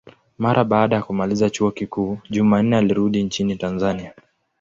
Mara 0.37 0.63
baada 0.63 0.95
ya 0.95 1.01
kumaliza 1.03 1.49
chuo 1.49 1.71
kikuu, 1.71 2.17
Jumanne 2.29 2.77
alirudi 2.77 3.23
nchini 3.23 3.55
Tanzania. 3.55 4.13